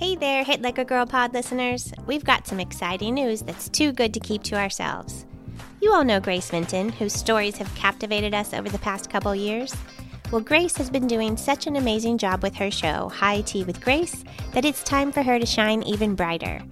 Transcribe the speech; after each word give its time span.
Hey 0.00 0.16
there, 0.16 0.44
Hit 0.44 0.62
Like 0.62 0.78
a 0.78 0.84
Girl 0.86 1.04
pod 1.04 1.34
listeners. 1.34 1.92
We've 2.06 2.24
got 2.24 2.46
some 2.46 2.58
exciting 2.58 3.12
news 3.12 3.42
that's 3.42 3.68
too 3.68 3.92
good 3.92 4.14
to 4.14 4.20
keep 4.20 4.42
to 4.44 4.54
ourselves. 4.56 5.26
You 5.82 5.92
all 5.92 6.04
know 6.04 6.18
Grace 6.20 6.52
Minton, 6.52 6.88
whose 6.88 7.12
stories 7.12 7.58
have 7.58 7.74
captivated 7.74 8.32
us 8.32 8.54
over 8.54 8.70
the 8.70 8.78
past 8.78 9.10
couple 9.10 9.34
years. 9.34 9.76
Well, 10.32 10.40
Grace 10.40 10.74
has 10.78 10.88
been 10.88 11.06
doing 11.06 11.36
such 11.36 11.66
an 11.66 11.76
amazing 11.76 12.16
job 12.16 12.42
with 12.42 12.54
her 12.54 12.70
show, 12.70 13.10
High 13.10 13.42
Tea 13.42 13.62
with 13.62 13.82
Grace, 13.82 14.24
that 14.54 14.64
it's 14.64 14.82
time 14.82 15.12
for 15.12 15.22
her 15.22 15.38
to 15.38 15.44
shine 15.44 15.82
even 15.82 16.14
brighter. 16.14 16.62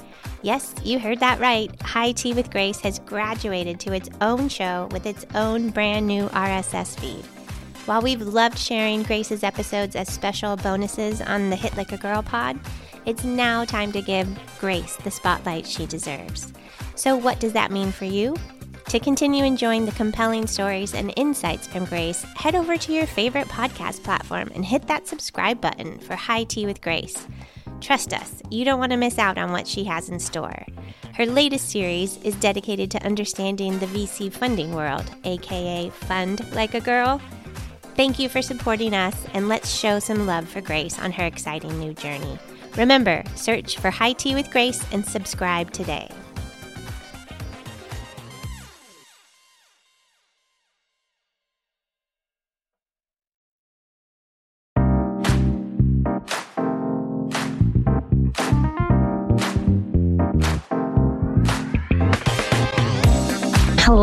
Yes, 0.40 0.74
you 0.82 0.98
heard 0.98 1.20
that 1.20 1.38
right. 1.38 1.70
High 1.82 2.12
Tea 2.12 2.32
with 2.32 2.50
Grace 2.50 2.80
has 2.80 2.98
graduated 3.00 3.78
to 3.80 3.92
its 3.92 4.08
own 4.22 4.48
show 4.48 4.88
with 4.90 5.04
its 5.04 5.26
own 5.34 5.68
brand 5.68 6.06
new 6.06 6.28
RSS 6.30 6.98
feed. 6.98 7.26
While 7.84 8.00
we've 8.00 8.22
loved 8.22 8.58
sharing 8.58 9.02
Grace's 9.02 9.44
episodes 9.44 9.96
as 9.96 10.08
special 10.08 10.56
bonuses 10.56 11.20
on 11.20 11.50
the 11.50 11.56
Hit 11.56 11.76
Like 11.76 11.92
a 11.92 11.98
Girl 11.98 12.22
pod, 12.22 12.58
it's 13.06 13.24
now 13.24 13.64
time 13.64 13.92
to 13.92 14.02
give 14.02 14.28
Grace 14.58 14.96
the 14.96 15.10
spotlight 15.10 15.66
she 15.66 15.86
deserves. 15.86 16.52
So, 16.94 17.16
what 17.16 17.40
does 17.40 17.52
that 17.52 17.70
mean 17.70 17.92
for 17.92 18.04
you? 18.04 18.36
To 18.88 18.98
continue 18.98 19.44
enjoying 19.44 19.84
the 19.84 19.92
compelling 19.92 20.46
stories 20.46 20.94
and 20.94 21.12
insights 21.16 21.66
from 21.66 21.84
Grace, 21.84 22.22
head 22.36 22.54
over 22.54 22.78
to 22.78 22.92
your 22.92 23.06
favorite 23.06 23.48
podcast 23.48 24.02
platform 24.02 24.50
and 24.54 24.64
hit 24.64 24.86
that 24.86 25.06
subscribe 25.06 25.60
button 25.60 25.98
for 25.98 26.16
High 26.16 26.44
Tea 26.44 26.64
with 26.64 26.80
Grace. 26.80 27.26
Trust 27.82 28.14
us, 28.14 28.42
you 28.50 28.64
don't 28.64 28.78
want 28.78 28.92
to 28.92 28.96
miss 28.96 29.18
out 29.18 29.36
on 29.36 29.52
what 29.52 29.66
she 29.66 29.84
has 29.84 30.08
in 30.08 30.18
store. 30.18 30.64
Her 31.14 31.26
latest 31.26 31.68
series 31.68 32.16
is 32.24 32.34
dedicated 32.36 32.90
to 32.92 33.04
understanding 33.04 33.78
the 33.78 33.86
VC 33.86 34.32
funding 34.32 34.74
world, 34.74 35.10
aka 35.24 35.90
Fund 35.90 36.50
Like 36.54 36.74
a 36.74 36.80
Girl. 36.80 37.20
Thank 37.94 38.18
you 38.18 38.28
for 38.28 38.40
supporting 38.40 38.94
us, 38.94 39.16
and 39.34 39.48
let's 39.48 39.70
show 39.70 39.98
some 39.98 40.26
love 40.26 40.48
for 40.48 40.60
Grace 40.60 40.98
on 40.98 41.12
her 41.12 41.26
exciting 41.26 41.78
new 41.78 41.92
journey. 41.92 42.38
Remember, 42.78 43.24
search 43.34 43.76
for 43.78 43.90
High 43.90 44.12
Tea 44.12 44.36
with 44.36 44.52
Grace 44.52 44.86
and 44.92 45.04
subscribe 45.04 45.72
today. 45.72 46.08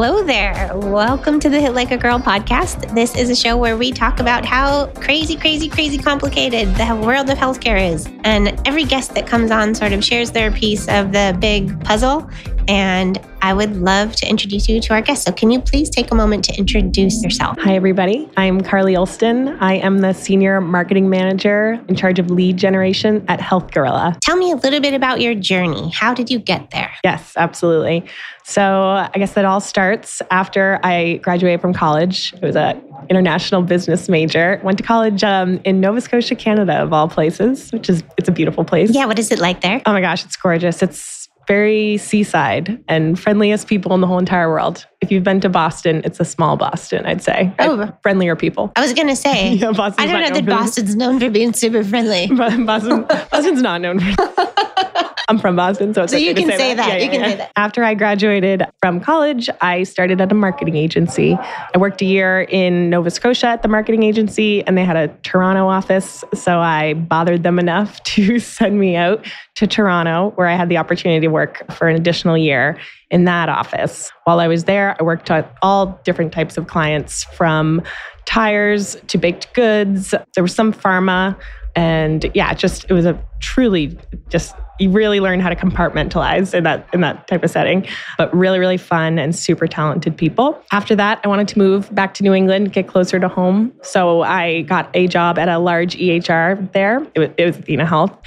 Hello 0.05 0.21
there. 0.21 0.69
Welcome 0.75 1.39
to 1.39 1.49
the 1.49 1.59
Hit 1.59 1.73
Like 1.73 1.89
a 1.89 1.97
Girl 1.97 2.19
podcast. 2.19 2.93
This 2.93 3.17
is 3.17 3.31
a 3.31 3.35
show 3.35 3.57
where 3.57 3.75
we 3.75 3.91
talk 3.91 4.19
about 4.19 4.45
how 4.45 4.85
crazy, 5.01 5.35
crazy, 5.35 5.67
crazy 5.67 5.97
complicated 5.97 6.67
the 6.75 6.95
world 7.03 7.27
of 7.31 7.39
healthcare 7.39 7.91
is. 7.91 8.07
And 8.23 8.61
every 8.67 8.83
guest 8.83 9.15
that 9.15 9.25
comes 9.25 9.49
on 9.49 9.73
sort 9.73 9.93
of 9.93 10.05
shares 10.05 10.29
their 10.29 10.51
piece 10.51 10.87
of 10.89 11.11
the 11.11 11.35
big 11.41 11.83
puzzle. 11.83 12.29
And 12.67 13.19
I 13.41 13.53
would 13.53 13.77
love 13.77 14.15
to 14.15 14.27
introduce 14.27 14.67
you 14.67 14.81
to 14.81 14.93
our 14.93 15.01
guest. 15.01 15.25
So, 15.25 15.31
can 15.31 15.51
you 15.51 15.59
please 15.59 15.89
take 15.89 16.11
a 16.11 16.15
moment 16.15 16.43
to 16.45 16.57
introduce 16.57 17.23
yourself? 17.23 17.57
Hi, 17.59 17.75
everybody. 17.75 18.27
I'm 18.37 18.61
Carly 18.61 18.95
Olsten. 18.95 19.55
I 19.61 19.75
am 19.75 19.99
the 19.99 20.13
Senior 20.13 20.61
Marketing 20.61 21.09
Manager 21.09 21.79
in 21.87 21.95
charge 21.95 22.17
of 22.17 22.31
lead 22.31 22.57
generation 22.57 23.23
at 23.27 23.39
Health 23.39 23.71
Gorilla. 23.71 24.17
Tell 24.21 24.35
me 24.35 24.51
a 24.51 24.55
little 24.55 24.79
bit 24.79 24.95
about 24.95 25.21
your 25.21 25.35
journey. 25.35 25.91
How 25.91 26.13
did 26.13 26.31
you 26.31 26.39
get 26.39 26.71
there? 26.71 26.91
Yes, 27.03 27.33
absolutely. 27.35 28.03
So, 28.43 28.63
I 28.63 29.11
guess 29.15 29.33
that 29.33 29.45
all 29.45 29.61
starts 29.61 30.23
after 30.31 30.79
I 30.83 31.17
graduated 31.17 31.61
from 31.61 31.73
college. 31.73 32.33
It 32.33 32.41
was 32.41 32.55
an 32.55 32.81
international 33.09 33.61
business 33.61 34.09
major. 34.09 34.59
Went 34.63 34.79
to 34.79 34.83
college 34.83 35.23
um, 35.23 35.59
in 35.65 35.79
Nova 35.79 36.01
Scotia, 36.01 36.35
Canada, 36.35 36.77
of 36.77 36.93
all 36.93 37.07
places, 37.07 37.71
which 37.71 37.89
is 37.89 38.03
it's 38.17 38.27
a 38.27 38.31
beautiful 38.31 38.63
place. 38.63 38.89
Yeah, 38.91 39.05
what 39.05 39.19
is 39.19 39.31
it 39.31 39.37
like 39.39 39.61
there? 39.61 39.83
Oh 39.85 39.93
my 39.93 40.01
gosh, 40.01 40.25
it's 40.25 40.35
gorgeous. 40.35 40.81
It's 40.81 41.29
very 41.47 41.97
seaside 41.97 42.83
and 42.87 43.19
friendliest 43.19 43.67
people 43.67 43.93
in 43.93 44.01
the 44.01 44.07
whole 44.07 44.19
entire 44.19 44.49
world. 44.49 44.85
If 45.01 45.11
you've 45.11 45.23
been 45.23 45.41
to 45.41 45.49
Boston, 45.49 46.01
it's 46.03 46.19
a 46.19 46.25
small 46.25 46.57
Boston, 46.57 47.05
I'd 47.05 47.21
say. 47.21 47.53
Oh. 47.59 47.91
friendlier 48.01 48.35
people. 48.35 48.71
I 48.75 48.81
was 48.81 48.93
going 48.93 49.07
to 49.07 49.15
say, 49.15 49.53
Yeah, 49.53 49.71
Boston's 49.71 50.09
I 50.09 50.11
don't 50.11 50.21
not 50.21 50.29
know 50.29 50.41
that 50.41 50.45
Boston's 50.45 50.95
known 50.95 51.19
for 51.19 51.29
being 51.29 51.53
super 51.53 51.83
friendly. 51.83 52.27
Boston, 52.65 53.03
Boston's 53.31 53.61
not 53.61 53.81
known 53.81 53.99
for. 53.99 54.25
I'm 55.27 55.39
from 55.39 55.55
Boston, 55.55 55.93
so 55.93 56.03
it's 56.03 56.11
So 56.11 56.17
okay 56.17 56.27
you 56.27 56.33
to 56.35 56.41
can 56.41 56.49
say 56.51 56.57
say 56.57 56.73
that. 56.75 56.87
that. 56.87 57.01
You 57.01 57.09
can 57.09 57.21
say 57.23 57.35
that. 57.37 57.51
After 57.55 57.83
I 57.83 57.95
graduated 57.95 58.63
from 58.79 58.99
college, 59.01 59.49
I 59.61 59.81
started 59.83 60.21
at 60.21 60.31
a 60.31 60.35
marketing 60.35 60.75
agency. 60.75 61.33
I 61.73 61.77
worked 61.77 62.01
a 62.01 62.05
year 62.05 62.41
in 62.43 62.91
Nova 62.91 63.09
Scotia 63.09 63.47
at 63.47 63.63
the 63.63 63.67
marketing 63.67 64.03
agency, 64.03 64.63
and 64.67 64.77
they 64.77 64.85
had 64.85 64.95
a 64.95 65.07
Toronto 65.23 65.67
office. 65.67 66.23
So 66.35 66.59
I 66.59 66.93
bothered 66.93 67.41
them 67.43 67.57
enough 67.57 68.03
to 68.15 68.37
send 68.39 68.79
me 68.79 68.95
out 68.95 69.25
to 69.55 69.65
Toronto, 69.65 70.31
where 70.35 70.47
I 70.47 70.55
had 70.55 70.69
the 70.69 70.77
opportunity 70.77 71.21
to 71.21 71.27
work 71.31 71.63
for 71.73 71.87
an 71.87 71.95
additional 71.95 72.37
year 72.37 72.77
in 73.09 73.23
that 73.25 73.49
office. 73.49 74.11
While 74.25 74.39
I 74.39 74.47
was 74.47 74.65
there, 74.65 74.95
I 74.99 75.03
worked 75.03 75.31
on 75.31 75.45
all 75.61 75.99
different 76.03 76.33
types 76.33 76.57
of 76.57 76.67
clients 76.67 77.23
from 77.23 77.81
tires 78.25 78.95
to 79.07 79.17
baked 79.17 79.53
goods. 79.53 80.13
There 80.35 80.43
was 80.43 80.53
some 80.53 80.71
pharma. 80.73 81.35
And 81.75 82.31
yeah, 82.33 82.53
just 82.53 82.85
it 82.89 82.93
was 82.93 83.05
a 83.05 83.21
truly 83.41 83.97
just 84.29 84.55
you 84.79 84.89
really 84.89 85.19
learn 85.19 85.39
how 85.39 85.49
to 85.49 85.55
compartmentalize 85.55 86.53
in 86.53 86.63
that 86.63 86.87
in 86.93 87.01
that 87.01 87.27
type 87.27 87.43
of 87.43 87.49
setting. 87.49 87.87
But 88.17 88.35
really, 88.35 88.59
really 88.59 88.77
fun 88.77 89.19
and 89.19 89.35
super 89.35 89.67
talented 89.67 90.15
people. 90.15 90.61
After 90.71 90.95
that, 90.95 91.19
I 91.23 91.27
wanted 91.27 91.47
to 91.49 91.57
move 91.57 91.93
back 91.93 92.13
to 92.15 92.23
New 92.23 92.33
England, 92.33 92.73
get 92.73 92.87
closer 92.87 93.19
to 93.19 93.27
home. 93.27 93.73
So 93.81 94.21
I 94.21 94.61
got 94.63 94.89
a 94.93 95.07
job 95.07 95.37
at 95.37 95.49
a 95.49 95.59
large 95.59 95.95
EHR 95.95 96.71
there. 96.73 97.05
It 97.13 97.19
was, 97.19 97.29
it 97.37 97.45
was 97.45 97.57
Athena 97.57 97.85
Health. 97.85 98.17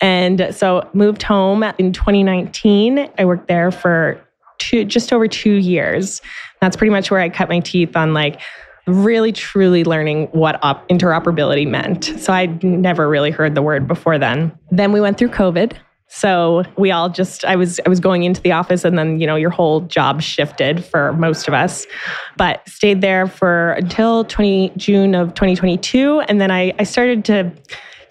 And 0.00 0.54
so 0.54 0.88
moved 0.92 1.22
home 1.22 1.62
in 1.78 1.92
2019. 1.92 3.10
I 3.18 3.24
worked 3.24 3.48
there 3.48 3.70
for 3.70 4.20
two, 4.58 4.84
just 4.84 5.12
over 5.12 5.26
two 5.26 5.54
years. 5.54 6.20
That's 6.60 6.76
pretty 6.76 6.90
much 6.90 7.10
where 7.10 7.20
I 7.20 7.28
cut 7.28 7.48
my 7.48 7.60
teeth 7.60 7.96
on 7.96 8.14
like 8.14 8.40
really 8.88 9.32
truly 9.32 9.84
learning 9.84 10.28
what 10.32 10.62
op- 10.64 10.88
interoperability 10.88 11.66
meant. 11.66 12.04
So 12.18 12.32
I'd 12.32 12.62
never 12.62 13.08
really 13.08 13.30
heard 13.30 13.54
the 13.54 13.62
word 13.62 13.86
before 13.86 14.18
then. 14.18 14.56
Then 14.70 14.92
we 14.92 15.00
went 15.00 15.18
through 15.18 15.28
COVID. 15.28 15.76
So 16.10 16.64
we 16.78 16.90
all 16.90 17.10
just 17.10 17.44
I 17.44 17.56
was 17.56 17.80
I 17.84 17.88
was 17.88 18.00
going 18.00 18.22
into 18.22 18.40
the 18.40 18.52
office 18.52 18.82
and 18.84 18.98
then 18.98 19.20
you 19.20 19.26
know 19.26 19.36
your 19.36 19.50
whole 19.50 19.82
job 19.82 20.22
shifted 20.22 20.82
for 20.82 21.12
most 21.12 21.48
of 21.48 21.54
us. 21.54 21.86
But 22.38 22.66
stayed 22.66 23.02
there 23.02 23.26
for 23.26 23.72
until 23.72 24.24
20 24.24 24.72
June 24.78 25.14
of 25.14 25.34
2022 25.34 26.20
and 26.20 26.40
then 26.40 26.50
I 26.50 26.72
I 26.78 26.84
started 26.84 27.26
to 27.26 27.52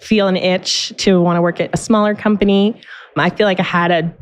feel 0.00 0.28
an 0.28 0.36
itch 0.36 0.92
to 0.98 1.20
want 1.20 1.38
to 1.38 1.42
work 1.42 1.60
at 1.60 1.70
a 1.72 1.76
smaller 1.76 2.14
company. 2.14 2.80
I 3.16 3.30
feel 3.30 3.46
like 3.46 3.58
I 3.58 3.64
had 3.64 3.90
a 3.90 4.14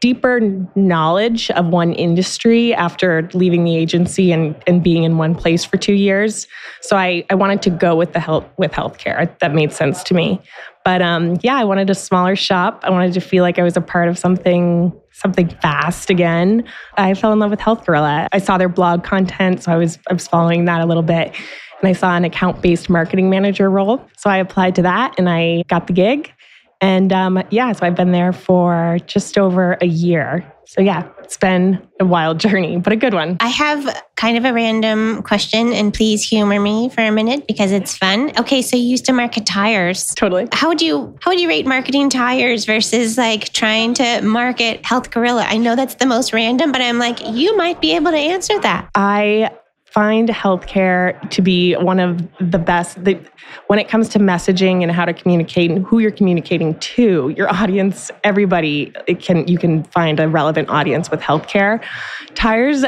deeper 0.00 0.40
knowledge 0.76 1.50
of 1.52 1.66
one 1.66 1.92
industry 1.92 2.72
after 2.74 3.28
leaving 3.34 3.64
the 3.64 3.76
agency 3.76 4.30
and, 4.32 4.54
and 4.66 4.82
being 4.82 5.04
in 5.04 5.18
one 5.18 5.34
place 5.34 5.64
for 5.64 5.76
two 5.76 5.94
years. 5.94 6.46
So 6.82 6.96
I, 6.96 7.24
I 7.30 7.34
wanted 7.34 7.62
to 7.62 7.70
go 7.70 7.96
with 7.96 8.12
the 8.12 8.20
health 8.20 8.46
with 8.58 8.70
healthcare. 8.72 9.36
That 9.40 9.54
made 9.54 9.72
sense 9.72 10.02
to 10.04 10.14
me. 10.14 10.40
But 10.84 11.02
um, 11.02 11.38
yeah, 11.42 11.56
I 11.56 11.64
wanted 11.64 11.90
a 11.90 11.94
smaller 11.94 12.36
shop. 12.36 12.80
I 12.84 12.90
wanted 12.90 13.12
to 13.14 13.20
feel 13.20 13.42
like 13.42 13.58
I 13.58 13.62
was 13.62 13.76
a 13.76 13.80
part 13.80 14.08
of 14.08 14.18
something 14.18 14.92
something 15.12 15.48
fast 15.60 16.10
again. 16.10 16.64
I 16.96 17.14
fell 17.14 17.32
in 17.32 17.40
love 17.40 17.50
with 17.50 17.60
Health 17.60 17.84
Gorilla. 17.84 18.28
I 18.30 18.38
saw 18.38 18.56
their 18.56 18.68
blog 18.68 19.02
content, 19.02 19.64
so 19.64 19.72
I 19.72 19.76
was 19.76 19.98
I 20.08 20.12
was 20.12 20.28
following 20.28 20.64
that 20.66 20.80
a 20.80 20.86
little 20.86 21.02
bit. 21.02 21.34
And 21.80 21.88
I 21.88 21.92
saw 21.92 22.16
an 22.16 22.24
account-based 22.24 22.90
marketing 22.90 23.30
manager 23.30 23.70
role. 23.70 24.04
So 24.16 24.28
I 24.30 24.38
applied 24.38 24.74
to 24.76 24.82
that 24.82 25.14
and 25.16 25.28
I 25.28 25.62
got 25.68 25.86
the 25.86 25.92
gig. 25.92 26.32
And 26.80 27.12
um, 27.12 27.42
yeah, 27.50 27.72
so 27.72 27.86
I've 27.86 27.96
been 27.96 28.12
there 28.12 28.32
for 28.32 28.98
just 29.06 29.36
over 29.36 29.76
a 29.80 29.86
year. 29.86 30.52
So 30.66 30.82
yeah, 30.82 31.08
it's 31.20 31.38
been 31.38 31.80
a 31.98 32.04
wild 32.04 32.38
journey, 32.40 32.76
but 32.76 32.92
a 32.92 32.96
good 32.96 33.14
one. 33.14 33.38
I 33.40 33.48
have 33.48 34.04
kind 34.16 34.36
of 34.36 34.44
a 34.44 34.52
random 34.52 35.22
question, 35.22 35.72
and 35.72 35.94
please 35.94 36.22
humor 36.22 36.60
me 36.60 36.90
for 36.90 37.00
a 37.00 37.10
minute 37.10 37.46
because 37.46 37.72
it's 37.72 37.96
fun. 37.96 38.32
Okay, 38.38 38.60
so 38.60 38.76
you 38.76 38.82
used 38.82 39.06
to 39.06 39.12
market 39.12 39.46
tires. 39.46 40.12
Totally. 40.14 40.46
How 40.52 40.68
would 40.68 40.82
you 40.82 41.16
how 41.22 41.30
would 41.30 41.40
you 41.40 41.48
rate 41.48 41.66
marketing 41.66 42.10
tires 42.10 42.66
versus 42.66 43.16
like 43.16 43.52
trying 43.52 43.94
to 43.94 44.20
market 44.20 44.84
Health 44.84 45.10
Gorilla? 45.10 45.46
I 45.48 45.56
know 45.56 45.74
that's 45.74 45.94
the 45.94 46.06
most 46.06 46.32
random, 46.32 46.70
but 46.70 46.82
I'm 46.82 46.98
like, 46.98 47.26
you 47.26 47.56
might 47.56 47.80
be 47.80 47.96
able 47.96 48.10
to 48.10 48.18
answer 48.18 48.60
that. 48.60 48.90
I 48.94 49.50
find 49.92 50.28
healthcare 50.28 51.18
to 51.30 51.40
be 51.40 51.74
one 51.74 51.98
of 51.98 52.20
the 52.40 52.58
best 52.58 53.02
the, 53.04 53.18
when 53.68 53.78
it 53.78 53.88
comes 53.88 54.08
to 54.10 54.18
messaging 54.18 54.82
and 54.82 54.92
how 54.92 55.04
to 55.04 55.14
communicate 55.14 55.70
and 55.70 55.86
who 55.86 55.98
you're 55.98 56.10
communicating 56.10 56.78
to 56.78 57.30
your 57.30 57.50
audience 57.52 58.10
everybody 58.22 58.92
it 59.06 59.20
can 59.20 59.48
you 59.48 59.56
can 59.56 59.82
find 59.84 60.20
a 60.20 60.28
relevant 60.28 60.68
audience 60.68 61.10
with 61.10 61.20
healthcare. 61.20 61.82
Tires 62.34 62.84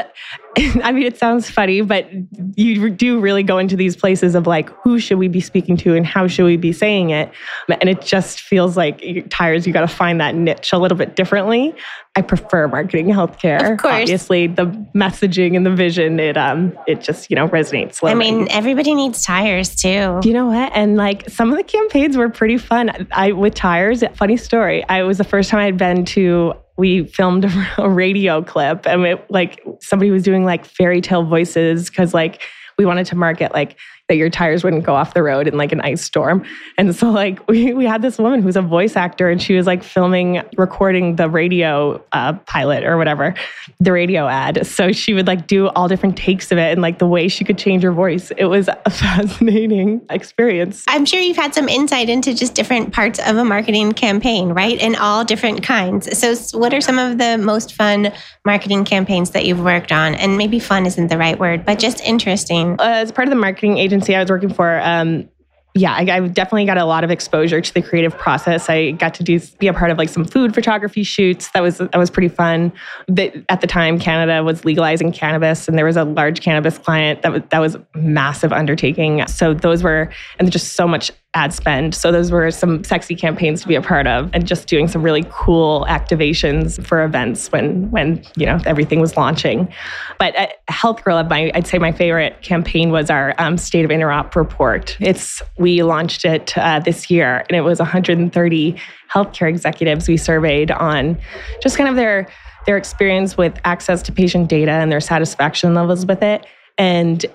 I 0.83 0.91
mean, 0.91 1.03
it 1.03 1.17
sounds 1.17 1.49
funny, 1.49 1.81
but 1.81 2.09
you 2.55 2.89
do 2.89 3.19
really 3.19 3.43
go 3.43 3.57
into 3.57 3.75
these 3.75 3.95
places 3.95 4.35
of 4.35 4.47
like, 4.47 4.69
who 4.83 4.99
should 4.99 5.17
we 5.17 5.27
be 5.27 5.39
speaking 5.39 5.77
to 5.77 5.95
and 5.95 6.05
how 6.05 6.27
should 6.27 6.45
we 6.45 6.57
be 6.57 6.73
saying 6.73 7.11
it? 7.11 7.31
And 7.69 7.89
it 7.89 8.01
just 8.01 8.41
feels 8.41 8.75
like 8.75 9.29
tires, 9.29 9.65
you 9.65 9.71
got 9.71 9.81
to 9.81 9.87
find 9.87 10.19
that 10.19 10.35
niche 10.35 10.73
a 10.73 10.77
little 10.77 10.97
bit 10.97 11.15
differently. 11.15 11.73
I 12.15 12.21
prefer 12.21 12.67
marketing 12.67 13.07
healthcare. 13.07 13.73
Of 13.73 13.79
course. 13.79 14.01
Obviously, 14.01 14.47
the 14.47 14.65
messaging 14.93 15.55
and 15.55 15.65
the 15.65 15.73
vision, 15.73 16.19
it 16.19 16.35
um, 16.35 16.77
it 16.85 16.99
just, 16.99 17.29
you 17.29 17.37
know, 17.37 17.47
resonates. 17.47 17.99
I 18.03 18.13
mean, 18.15 18.49
everybody 18.51 18.93
needs 18.93 19.23
tires 19.23 19.73
too. 19.73 20.19
You 20.21 20.33
know 20.33 20.47
what? 20.47 20.73
And 20.75 20.97
like 20.97 21.29
some 21.29 21.51
of 21.51 21.57
the 21.57 21.63
campaigns 21.63 22.17
were 22.17 22.27
pretty 22.27 22.57
fun. 22.57 23.07
I 23.11 23.31
with 23.31 23.53
tires, 23.53 24.03
funny 24.15 24.35
story. 24.35 24.83
I 24.89 25.03
was 25.03 25.19
the 25.19 25.23
first 25.23 25.49
time 25.49 25.61
I'd 25.61 25.77
been 25.77 26.03
to 26.05 26.53
we 26.77 27.05
filmed 27.05 27.45
a 27.77 27.89
radio 27.89 28.41
clip 28.41 28.85
and 28.87 29.05
it, 29.05 29.25
like 29.29 29.63
somebody 29.81 30.11
was 30.11 30.23
doing 30.23 30.45
like 30.45 30.65
fairy 30.65 31.01
tale 31.01 31.23
voices 31.23 31.89
because 31.89 32.13
like 32.13 32.41
we 32.77 32.85
wanted 32.85 33.05
to 33.05 33.15
market 33.15 33.53
like 33.53 33.77
that 34.11 34.17
your 34.17 34.29
tires 34.29 34.61
wouldn't 34.61 34.83
go 34.83 34.93
off 34.93 35.13
the 35.13 35.23
road 35.23 35.47
in 35.47 35.55
like 35.55 35.71
an 35.71 35.79
ice 35.79 36.01
storm. 36.01 36.43
And 36.77 36.93
so 36.93 37.09
like 37.09 37.47
we, 37.47 37.71
we 37.71 37.85
had 37.85 38.01
this 38.01 38.17
woman 38.17 38.41
who's 38.41 38.57
a 38.57 38.61
voice 38.61 38.97
actor 38.97 39.29
and 39.29 39.41
she 39.41 39.55
was 39.55 39.65
like 39.65 39.83
filming, 39.83 40.41
recording 40.57 41.15
the 41.15 41.29
radio 41.29 42.03
uh, 42.11 42.33
pilot 42.33 42.83
or 42.83 42.97
whatever, 42.97 43.33
the 43.79 43.93
radio 43.93 44.27
ad. 44.27 44.67
So 44.67 44.91
she 44.91 45.13
would 45.13 45.27
like 45.27 45.47
do 45.47 45.69
all 45.69 45.87
different 45.87 46.17
takes 46.17 46.51
of 46.51 46.57
it 46.57 46.73
and 46.73 46.81
like 46.81 46.99
the 46.99 47.07
way 47.07 47.29
she 47.29 47.45
could 47.45 47.57
change 47.57 47.83
her 47.83 47.93
voice. 47.93 48.31
It 48.31 48.47
was 48.47 48.67
a 48.67 48.89
fascinating 48.89 50.01
experience. 50.09 50.83
I'm 50.89 51.05
sure 51.05 51.21
you've 51.21 51.37
had 51.37 51.55
some 51.55 51.69
insight 51.69 52.09
into 52.09 52.33
just 52.33 52.53
different 52.53 52.91
parts 52.91 53.17
of 53.17 53.37
a 53.37 53.45
marketing 53.45 53.93
campaign, 53.93 54.49
right? 54.49 54.77
And 54.81 54.97
all 54.97 55.23
different 55.23 55.63
kinds. 55.63 56.17
So 56.17 56.35
what 56.59 56.73
are 56.73 56.81
some 56.81 56.99
of 56.99 57.17
the 57.17 57.37
most 57.37 57.75
fun 57.75 58.11
marketing 58.43 58.83
campaigns 58.83 59.29
that 59.29 59.45
you've 59.45 59.63
worked 59.63 59.93
on? 59.93 60.15
And 60.15 60.37
maybe 60.37 60.59
fun 60.59 60.85
isn't 60.85 61.07
the 61.07 61.17
right 61.17 61.39
word, 61.39 61.65
but 61.65 61.79
just 61.79 62.01
interesting. 62.01 62.73
Uh, 62.73 62.99
as 63.01 63.13
part 63.13 63.25
of 63.25 63.29
the 63.29 63.39
marketing 63.39 63.77
agency, 63.77 64.00
agency 64.01 64.15
I 64.15 64.19
was 64.19 64.29
working 64.29 64.53
for, 64.53 64.79
um, 64.81 65.29
yeah, 65.73 65.93
I, 65.93 66.01
I, 66.01 66.27
definitely 66.27 66.65
got 66.65 66.77
a 66.77 66.83
lot 66.83 67.05
of 67.05 67.11
exposure 67.11 67.61
to 67.61 67.73
the 67.73 67.81
creative 67.81 68.17
process. 68.17 68.69
I 68.69 68.91
got 68.91 69.13
to 69.13 69.23
do 69.23 69.39
be 69.59 69.67
a 69.67 69.73
part 69.73 69.89
of 69.89 69.97
like 69.97 70.09
some 70.09 70.25
food 70.25 70.53
photography 70.53 71.03
shoots. 71.03 71.49
That 71.51 71.61
was 71.61 71.77
that 71.77 71.95
was 71.95 72.09
pretty 72.09 72.27
fun. 72.27 72.73
That 73.07 73.33
at 73.47 73.61
the 73.61 73.67
time, 73.67 73.97
Canada 73.97 74.43
was 74.43 74.65
legalizing 74.65 75.13
cannabis, 75.13 75.69
and 75.69 75.77
there 75.77 75.85
was 75.85 75.95
a 75.95 76.03
large 76.03 76.41
cannabis 76.41 76.77
client 76.77 77.21
that 77.21 77.31
was 77.31 77.41
that 77.51 77.59
was 77.59 77.77
massive 77.95 78.51
undertaking. 78.51 79.25
So 79.27 79.53
those 79.53 79.81
were 79.81 80.11
and 80.39 80.51
just 80.51 80.73
so 80.73 80.89
much 80.89 81.09
ad 81.33 81.53
spend. 81.53 81.95
So 81.95 82.11
those 82.11 82.29
were 82.29 82.51
some 82.51 82.83
sexy 82.83 83.15
campaigns 83.15 83.61
to 83.61 83.67
be 83.67 83.75
a 83.75 83.81
part 83.81 84.05
of 84.05 84.29
and 84.33 84.45
just 84.45 84.67
doing 84.67 84.89
some 84.89 85.01
really 85.01 85.25
cool 85.31 85.85
activations 85.87 86.85
for 86.85 87.03
events 87.03 87.49
when 87.53 87.89
when 87.89 88.21
you 88.35 88.45
know 88.45 88.59
everything 88.65 88.99
was 88.99 89.15
launching. 89.15 89.71
But 90.19 90.35
at 90.35 90.55
Health 90.67 91.03
Gorilla, 91.03 91.23
my 91.23 91.49
I'd 91.55 91.67
say 91.67 91.77
my 91.77 91.93
favorite 91.93 92.41
campaign 92.41 92.91
was 92.91 93.09
our 93.09 93.33
um, 93.37 93.57
State 93.57 93.85
of 93.85 93.91
Interop 93.91 94.35
report. 94.35 94.97
It's 94.99 95.41
we 95.57 95.83
launched 95.83 96.25
it 96.25 96.57
uh, 96.57 96.79
this 96.79 97.09
year 97.09 97.45
and 97.49 97.55
it 97.55 97.61
was 97.61 97.79
130 97.79 98.75
healthcare 99.09 99.47
executives 99.47 100.07
we 100.07 100.17
surveyed 100.17 100.71
on 100.71 101.17
just 101.61 101.77
kind 101.77 101.89
of 101.89 101.95
their 101.95 102.27
their 102.65 102.75
experience 102.75 103.37
with 103.37 103.57
access 103.63 104.01
to 104.03 104.11
patient 104.11 104.49
data 104.49 104.71
and 104.71 104.91
their 104.91 105.01
satisfaction 105.01 105.73
levels 105.73 106.05
with 106.05 106.21
it. 106.21 106.45
And 106.77 107.25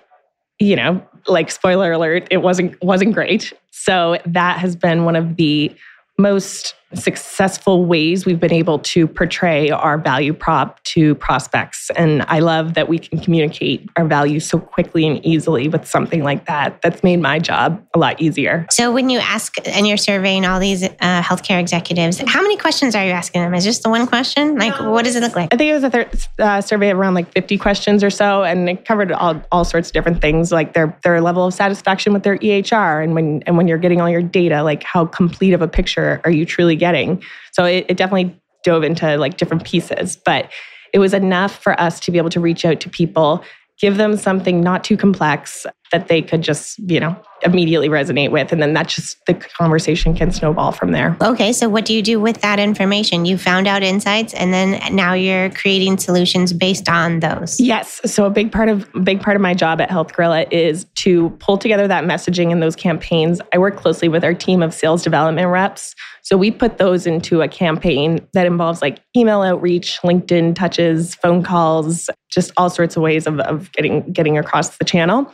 you 0.59 0.77
know, 0.77 1.03
like 1.29 1.51
spoiler 1.51 1.93
alert, 1.93 2.27
it 2.31 2.39
wasn't 2.39 2.83
wasn't 2.83 3.15
great. 3.15 3.53
So 3.71 4.19
that 4.27 4.59
has 4.59 4.77
been 4.77 5.05
one 5.05 5.17
of 5.17 5.37
the 5.37 5.75
most 6.19 6.75
successful 6.95 7.85
ways 7.85 8.25
we've 8.25 8.39
been 8.39 8.53
able 8.53 8.79
to 8.79 9.09
portray 9.09 9.71
our 9.71 9.99
value 9.99 10.33
prop 10.33 10.83
to 10.85 11.15
prospects. 11.17 11.91
And 11.97 12.23
I 12.29 12.39
love 12.39 12.75
that 12.75 12.89
we 12.89 12.99
can 12.99 13.19
communicate 13.19 13.89
our 13.97 14.05
value 14.05 14.39
so 14.39 14.59
quickly 14.59 15.07
and 15.07 15.25
easily 15.27 15.69
with 15.69 15.87
something 15.87 16.23
like 16.23 16.47
that. 16.47 16.81
That's 16.83 17.03
made 17.03 17.21
my 17.21 17.39
job 17.39 17.85
a 17.95 17.99
lot 17.99 18.21
easier. 18.21 18.67
So, 18.71 18.93
when 18.93 19.11
you 19.11 19.19
ask 19.19 19.55
and 19.67 19.87
you're 19.87 19.97
surveying 19.97 20.45
all 20.45 20.61
these 20.61 20.85
uh, 20.85 21.23
healthcare 21.23 21.61
executives, 21.61 22.23
how 22.27 22.41
many 22.41 22.57
questions 22.57 22.95
are 22.95 23.05
you 23.05 23.11
asking 23.11 23.43
them? 23.43 23.55
Is 23.55 23.65
just 23.65 23.83
the 23.83 23.91
one 23.91 24.07
question? 24.07 24.57
Like, 24.57 24.79
what 24.79 25.05
does 25.05 25.17
it 25.17 25.21
look 25.21 25.35
like? 25.35 25.53
I 25.53 25.57
think 25.57 25.71
it 25.71 25.75
was 25.75 25.85
a 25.85 25.91
thir- 25.91 26.11
uh, 26.39 26.61
survey 26.61 26.91
of 26.91 26.99
around 26.99 27.15
like 27.15 27.31
50 27.33 27.59
questions 27.59 28.05
or 28.05 28.11
so, 28.11 28.45
and 28.45 28.69
it 28.69 28.85
covered 28.85 29.11
all, 29.11 29.43
all 29.51 29.65
sorts 29.65 29.89
of 29.89 29.93
different 29.93 30.21
things, 30.21 30.53
like 30.53 30.73
their 30.73 30.97
their 31.03 31.21
level 31.21 31.47
of 31.47 31.55
satisfaction 31.55 32.13
with 32.13 32.23
their 32.23 32.39
EHR, 32.39 33.03
and 33.03 33.15
when 33.15 33.43
and 33.47 33.57
when 33.57 33.67
you're 33.67 33.79
getting 33.79 34.01
all 34.01 34.09
your 34.09 34.23
data, 34.23 34.63
like 34.63 34.85
how 34.85 35.05
complete 35.05 35.53
of 35.53 35.63
a 35.63 35.69
picture 35.69 36.21
are 36.25 36.31
you 36.31 36.47
truly 36.47 36.76
getting? 36.77 37.23
So 37.53 37.65
it, 37.65 37.87
it 37.89 37.97
definitely 37.97 38.39
dove 38.65 38.83
into 38.83 39.17
like 39.17 39.37
different 39.37 39.65
pieces, 39.65 40.17
but 40.17 40.51
it 40.93 40.99
was 40.99 41.15
enough 41.15 41.63
for 41.63 41.79
us 41.81 42.01
to 42.01 42.11
be 42.11 42.19
able 42.19 42.31
to 42.31 42.41
reach 42.41 42.65
out 42.65 42.81
to 42.81 42.91
people, 42.91 43.45
give 43.81 43.97
them 43.97 44.17
something 44.17 44.61
not 44.61 44.85
too 44.85 44.97
complex 44.97 45.67
that 45.93 46.09
they 46.09 46.23
could 46.23 46.43
just, 46.43 46.79
you 46.79 47.01
know, 47.01 47.17
immediately 47.43 47.89
resonate 47.89 48.31
with. 48.31 48.53
And 48.53 48.63
then 48.63 48.73
that 48.75 48.89
just 48.89 49.25
the 49.27 49.35
conversation 49.35 50.15
can 50.15 50.31
snowball 50.31 50.73
from 50.73 50.93
there. 50.93 51.17
Okay. 51.21 51.53
So 51.53 51.69
what 51.69 51.85
do 51.85 51.95
you 51.95 52.03
do 52.03 52.19
with 52.19 52.41
that 52.41 52.59
information? 52.59 53.25
You 53.25 53.39
found 53.39 53.67
out 53.67 53.83
insights 53.83 54.33
and 54.35 54.53
then 54.53 54.95
now 54.95 55.13
you're 55.13 55.51
creating 55.51 55.99
solutions 55.99 56.53
based 56.53 56.89
on 56.89 57.21
those. 57.21 57.61
Yes. 57.61 58.01
So 58.05 58.25
a 58.25 58.31
big 58.31 58.53
part 58.53 58.69
of 58.69 58.89
big 59.05 59.21
part 59.21 59.37
of 59.37 59.43
my 59.43 59.55
job 59.55 59.81
at 59.81 59.91
Health 59.91 60.15
Gorilla 60.15 60.47
is 60.51 60.87
to 60.97 61.31
pull 61.39 61.59
together 61.59 61.87
that 61.87 62.05
messaging 62.05 62.51
in 62.51 62.61
those 62.61 62.77
campaigns. 62.77 63.41
I 63.53 63.59
work 63.59 63.77
closely 63.77 64.09
with 64.09 64.25
our 64.25 64.35
team 64.35 64.63
of 64.63 64.73
sales 64.73 65.03
development 65.03 65.49
reps. 65.49 65.95
So 66.23 66.37
we 66.37 66.51
put 66.51 66.79
those 66.79 67.07
into 67.07 67.43
a 67.43 67.49
campaign 67.49 68.27
that 68.33 68.47
involves 68.47 68.83
like 68.83 68.99
email 69.17 69.43
outreach, 69.43 70.01
LinkedIn 70.03 70.57
touches, 70.57 71.15
phone 71.15 71.43
calls, 71.43 72.11
just 72.31 72.51
all 72.57 72.69
sorts 72.69 72.97
of 72.97 73.03
ways 73.03 73.27
of, 73.27 73.39
of 73.41 73.71
getting 73.73 74.11
getting 74.13 74.39
across 74.39 74.79
the 74.79 74.85
channel 74.85 75.31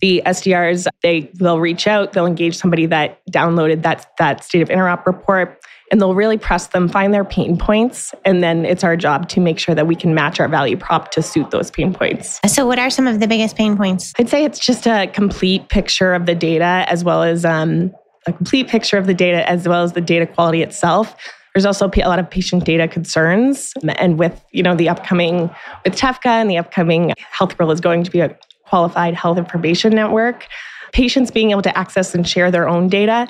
the 0.00 0.22
SDRs, 0.26 0.86
they 1.02 1.30
they'll 1.34 1.60
reach 1.60 1.86
out, 1.86 2.12
they'll 2.12 2.26
engage 2.26 2.56
somebody 2.56 2.86
that 2.86 3.20
downloaded 3.30 3.82
that 3.82 4.06
that 4.18 4.44
state 4.44 4.62
of 4.62 4.68
interop 4.68 5.06
report 5.06 5.60
and 5.90 6.00
they'll 6.00 6.14
really 6.14 6.38
press 6.38 6.68
them, 6.68 6.88
find 6.88 7.12
their 7.12 7.24
pain 7.24 7.56
points, 7.56 8.14
and 8.24 8.42
then 8.42 8.64
it's 8.64 8.82
our 8.82 8.96
job 8.96 9.28
to 9.28 9.40
make 9.40 9.58
sure 9.58 9.74
that 9.74 9.86
we 9.86 9.94
can 9.94 10.14
match 10.14 10.40
our 10.40 10.48
value 10.48 10.76
prop 10.76 11.10
to 11.12 11.22
suit 11.22 11.50
those 11.50 11.70
pain 11.70 11.92
points. 11.94 12.40
So, 12.46 12.66
what 12.66 12.78
are 12.78 12.90
some 12.90 13.06
of 13.06 13.20
the 13.20 13.28
biggest 13.28 13.56
pain 13.56 13.76
points? 13.76 14.12
I'd 14.18 14.28
say 14.28 14.44
it's 14.44 14.58
just 14.58 14.86
a 14.86 15.06
complete 15.06 15.68
picture 15.68 16.14
of 16.14 16.26
the 16.26 16.34
data, 16.34 16.84
as 16.88 17.04
well 17.04 17.22
as 17.22 17.44
um, 17.44 17.92
a 18.26 18.32
complete 18.32 18.68
picture 18.68 18.98
of 18.98 19.06
the 19.06 19.14
data, 19.14 19.48
as 19.48 19.68
well 19.68 19.82
as 19.82 19.92
the 19.92 20.00
data 20.00 20.26
quality 20.26 20.62
itself. 20.62 21.14
There's 21.54 21.66
also 21.66 21.88
a 21.88 22.08
lot 22.08 22.18
of 22.18 22.28
patient 22.28 22.64
data 22.64 22.88
concerns, 22.88 23.74
and 23.96 24.18
with 24.18 24.44
you 24.50 24.62
know 24.62 24.74
the 24.74 24.88
upcoming 24.88 25.48
with 25.84 25.94
TEFCA 25.94 26.26
and 26.26 26.50
the 26.50 26.58
upcoming 26.58 27.12
Health 27.30 27.56
Bill 27.56 27.70
is 27.70 27.80
going 27.80 28.02
to 28.02 28.10
be 28.10 28.20
a 28.20 28.36
qualified 28.74 29.14
health 29.14 29.38
information 29.38 29.94
network, 29.94 30.48
patients 30.92 31.30
being 31.30 31.52
able 31.52 31.62
to 31.62 31.78
access 31.78 32.12
and 32.12 32.28
share 32.28 32.50
their 32.50 32.68
own 32.68 32.88
data. 32.88 33.28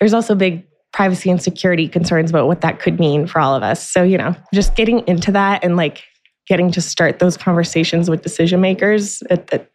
There's 0.00 0.14
also 0.14 0.34
big 0.34 0.66
privacy 0.94 1.28
and 1.28 1.42
security 1.42 1.88
concerns 1.88 2.30
about 2.30 2.46
what 2.46 2.62
that 2.62 2.80
could 2.80 2.98
mean 2.98 3.26
for 3.26 3.38
all 3.38 3.54
of 3.54 3.62
us. 3.62 3.86
So, 3.86 4.02
you 4.02 4.16
know, 4.16 4.34
just 4.54 4.74
getting 4.76 5.06
into 5.06 5.30
that 5.32 5.62
and 5.62 5.76
like 5.76 6.04
getting 6.46 6.70
to 6.70 6.80
start 6.80 7.18
those 7.18 7.36
conversations 7.36 8.08
with 8.08 8.22
decision 8.22 8.62
makers 8.62 9.22
at, 9.28 9.52
at 9.52 9.70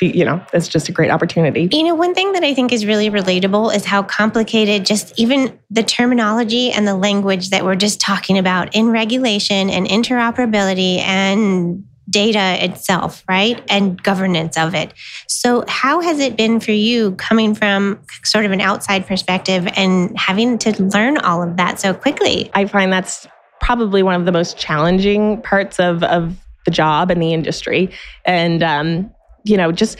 you 0.00 0.24
know, 0.24 0.44
it's 0.52 0.66
just 0.66 0.88
a 0.88 0.92
great 0.92 1.12
opportunity. 1.12 1.68
You 1.70 1.84
know, 1.84 1.94
one 1.94 2.12
thing 2.12 2.32
that 2.32 2.42
I 2.42 2.52
think 2.52 2.72
is 2.72 2.84
really 2.86 3.08
relatable 3.08 3.72
is 3.72 3.84
how 3.84 4.02
complicated 4.02 4.84
just 4.84 5.16
even 5.16 5.56
the 5.70 5.84
terminology 5.84 6.72
and 6.72 6.88
the 6.88 6.96
language 6.96 7.50
that 7.50 7.64
we're 7.64 7.76
just 7.76 8.00
talking 8.00 8.36
about 8.36 8.74
in 8.74 8.88
regulation 8.90 9.70
and 9.70 9.86
interoperability 9.86 10.98
and 10.98 11.84
data 12.08 12.64
itself, 12.64 13.24
right? 13.28 13.62
And 13.68 14.00
governance 14.02 14.56
of 14.56 14.74
it. 14.74 14.92
So, 15.28 15.64
how 15.68 16.00
has 16.00 16.18
it 16.18 16.36
been 16.36 16.60
for 16.60 16.72
you 16.72 17.12
coming 17.12 17.54
from 17.54 18.00
sort 18.24 18.44
of 18.44 18.52
an 18.52 18.60
outside 18.60 19.06
perspective 19.06 19.68
and 19.76 20.16
having 20.18 20.58
to 20.58 20.82
learn 20.82 21.18
all 21.18 21.42
of 21.42 21.56
that 21.56 21.80
so 21.80 21.94
quickly? 21.94 22.50
I 22.54 22.66
find 22.66 22.92
that's 22.92 23.26
probably 23.60 24.02
one 24.02 24.14
of 24.14 24.26
the 24.26 24.32
most 24.32 24.56
challenging 24.56 25.42
parts 25.42 25.80
of, 25.80 26.02
of 26.04 26.36
the 26.64 26.70
job 26.70 27.10
and 27.10 27.20
the 27.20 27.32
industry. 27.32 27.90
And, 28.24 28.62
um, 28.62 29.10
you 29.44 29.56
know, 29.56 29.72
just 29.72 29.98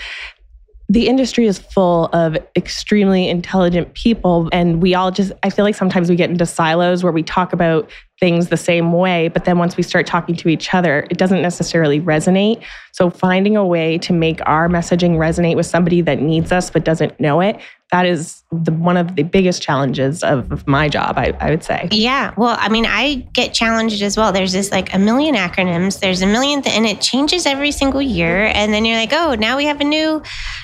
the 0.88 1.08
industry 1.08 1.46
is 1.46 1.58
full 1.58 2.06
of 2.06 2.36
extremely 2.56 3.28
intelligent 3.28 3.94
people 3.94 4.48
and 4.52 4.80
we 4.80 4.94
all 4.94 5.10
just 5.10 5.32
i 5.42 5.50
feel 5.50 5.64
like 5.64 5.74
sometimes 5.74 6.08
we 6.08 6.14
get 6.14 6.30
into 6.30 6.46
silos 6.46 7.02
where 7.02 7.12
we 7.12 7.24
talk 7.24 7.52
about 7.52 7.90
things 8.18 8.48
the 8.48 8.56
same 8.56 8.92
way 8.92 9.28
but 9.28 9.44
then 9.44 9.58
once 9.58 9.76
we 9.76 9.82
start 9.82 10.06
talking 10.06 10.34
to 10.34 10.48
each 10.48 10.72
other 10.72 11.06
it 11.10 11.18
doesn't 11.18 11.42
necessarily 11.42 12.00
resonate. 12.00 12.62
So 12.92 13.10
finding 13.10 13.56
a 13.56 13.64
way 13.64 13.98
to 13.98 14.12
make 14.12 14.40
our 14.46 14.68
messaging 14.68 15.16
resonate 15.16 15.56
with 15.56 15.66
somebody 15.66 16.00
that 16.02 16.20
needs 16.20 16.52
us 16.52 16.70
but 16.70 16.84
doesn't 16.84 17.18
know 17.20 17.40
it 17.40 17.60
that 17.92 18.04
is 18.04 18.42
the, 18.50 18.72
one 18.72 18.96
of 18.96 19.14
the 19.14 19.22
biggest 19.22 19.62
challenges 19.62 20.24
of, 20.24 20.66
my 20.66 20.88
job, 20.88 21.16
I, 21.16 21.36
I 21.38 21.50
would 21.50 21.62
say. 21.62 21.88
Yeah. 21.92 22.34
Well, 22.36 22.56
I 22.58 22.68
mean, 22.68 22.84
I 22.84 23.26
get 23.32 23.54
challenged 23.54 24.02
as 24.02 24.16
well. 24.16 24.32
There's 24.32 24.52
this 24.52 24.72
like 24.72 24.92
a 24.92 24.98
million 24.98 25.36
acronyms, 25.36 26.00
there's 26.00 26.20
a 26.20 26.26
million, 26.26 26.62
th- 26.62 26.76
and 26.76 26.84
it 26.84 27.00
changes 27.00 27.46
every 27.46 27.70
single 27.70 28.02
year. 28.02 28.46
And 28.46 28.72
then 28.72 28.84
you're 28.84 28.96
like, 28.96 29.12
oh, 29.12 29.36
now 29.36 29.56
we 29.56 29.66
have 29.66 29.80
a 29.80 29.84
new 29.84 30.20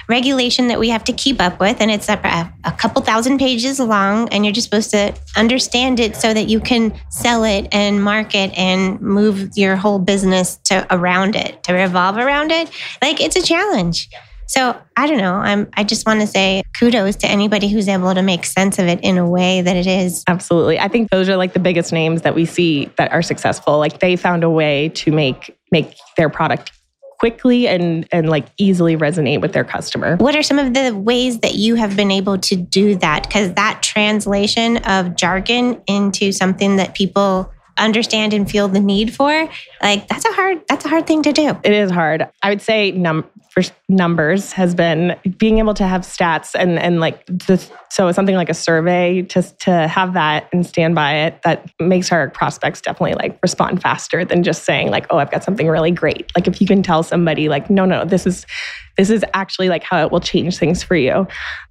regulation 0.09 0.67
that 0.69 0.81
we 0.81 0.89
have 0.89 1.05
to 1.05 1.13
keep 1.13 1.41
up 1.41 1.61
with. 1.61 1.81
And 1.81 1.91
it's 1.91 2.09
a, 2.09 2.53
a 2.65 2.73
couple 2.73 3.03
thousand 3.03 3.39
pages 3.39 3.79
long. 3.79 4.29
And 4.31 4.45
you're 4.45 4.53
just 4.53 4.65
supposed 4.69 4.91
to 4.91 5.15
understand 5.37 6.01
it 6.01 6.17
so 6.17 6.35
that 6.35 6.49
you 6.49 6.59
can 6.59 6.99
sell 7.11 7.45
it 7.45 7.69
and 7.71 8.03
market 8.03 8.51
and 8.59 9.01
move 9.01 9.51
your 9.57 9.77
whole 9.77 10.01
business 10.01 10.57
to 10.65 10.87
around 10.91 11.37
it, 11.37 11.63
to 11.65 11.73
revolve 11.73 12.17
around 12.17 12.51
it. 12.51 12.69
Like 13.01 13.21
it's 13.21 13.37
a 13.37 13.43
challenge. 13.43 14.11
So 14.53 14.79
I 14.99 15.07
don't 15.07 15.17
know. 15.17 15.33
I'm 15.33 15.71
I 15.79 15.83
just 15.83 16.07
want 16.07 16.21
to 16.21 16.27
say 16.27 16.63
kudos 16.79 17.17
to 17.17 17.27
anybody 17.27 17.69
who's 17.69 17.89
able 17.89 18.15
to 18.15 18.21
make 18.21 18.45
sense 18.45 18.79
of 18.79 18.87
it 18.87 19.01
in 19.03 19.17
a 19.17 19.27
way 19.27 19.63
that 19.63 19.77
it 19.77 19.87
is. 19.87 20.25
Absolutely. 20.29 20.79
I 20.79 20.89
think 20.89 21.11
those 21.11 21.31
are 21.31 21.37
like 21.39 21.55
the 21.55 21.59
biggest 21.59 21.91
names 21.91 22.21
that 22.21 22.35
we 22.35 22.45
see 22.45 22.91
that 22.99 23.11
are 23.13 23.23
successful. 23.23 23.79
Like 23.79 24.01
they 24.01 24.15
found 24.15 24.45
a 24.45 24.51
way 24.51 24.91
to 24.91 25.11
make 25.11 25.57
make 25.71 25.97
their 26.19 26.29
product 26.29 26.71
quickly 27.19 27.67
and 27.67 28.07
and 28.13 28.29
like 28.29 28.45
easily 28.59 28.95
resonate 28.95 29.41
with 29.41 29.55
their 29.55 29.65
customer. 29.65 30.17
What 30.17 30.37
are 30.37 30.43
some 30.43 30.59
of 30.59 30.75
the 30.75 30.91
ways 30.91 31.39
that 31.39 31.55
you 31.55 31.77
have 31.77 31.97
been 31.97 32.11
able 32.11 32.37
to 32.37 32.55
do 32.55 32.97
that? 32.97 33.23
Because 33.23 33.55
that 33.55 33.83
translation 33.83 34.77
of 34.85 35.17
jargon 35.17 35.81
into 35.87 36.31
something 36.31 36.77
that 36.77 36.95
people 36.95 37.51
understand 37.79 38.35
and 38.35 38.51
feel 38.51 38.69
the 38.69 38.81
need 38.81 39.15
for 39.15 39.49
like 39.83 40.07
that's 40.09 40.27
a 40.27 40.33
hard 40.33 40.61
that's 40.69 40.85
a 40.85 40.89
hard 40.89 41.07
thing 41.07 41.23
to 41.23 41.33
do 41.33 41.57
it 41.65 41.73
is 41.73 41.91
hard 41.91 42.29
i 42.43 42.51
would 42.51 42.61
say 42.61 42.91
num 42.91 43.25
for 43.53 43.63
numbers 43.89 44.53
has 44.53 44.75
been 44.75 45.15
being 45.37 45.59
able 45.59 45.75
to 45.75 45.87
have 45.87 46.03
stats 46.03 46.55
and 46.59 46.79
and 46.79 47.01
like 47.01 47.27
the, 47.27 47.63
so 47.91 48.11
something 48.13 48.35
like 48.35 48.49
a 48.49 48.55
survey 48.55 49.21
to 49.23 49.43
to 49.59 49.87
have 49.89 50.15
that 50.15 50.49
and 50.53 50.65
stand 50.65 50.95
by 50.95 51.15
it 51.15 51.41
that 51.43 51.71
makes 51.79 52.11
our 52.11 52.31
prospects 52.31 52.81
definitely 52.81 53.15
like 53.15 53.39
respond 53.43 53.83
faster 53.83 54.25
than 54.25 54.43
just 54.43 54.65
saying 54.65 54.91
like 54.91 55.07
oh 55.11 55.19
i've 55.19 55.31
got 55.31 55.45
something 55.45 55.69
really 55.69 55.91
great. 55.91 56.33
Like 56.35 56.47
if 56.47 56.61
you 56.61 56.67
can 56.67 56.83
tell 56.83 57.03
somebody 57.03 57.49
like 57.49 57.69
no 57.69 57.85
no 57.85 58.05
this 58.05 58.27
is 58.27 58.47
this 58.97 59.11
is 59.11 59.25
actually 59.35 59.69
like 59.69 59.83
how 59.83 60.03
it 60.05 60.11
will 60.11 60.21
change 60.21 60.59
things 60.59 60.83
for 60.83 60.97
you. 60.97 61.27